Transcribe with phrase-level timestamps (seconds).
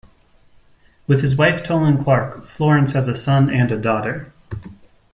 [1.05, 4.33] With his wife Tolan Clark, Florence has a son and a daughter.